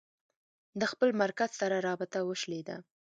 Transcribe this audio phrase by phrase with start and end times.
[0.79, 2.75] د خپل مرکز سره رابطه وشلېده.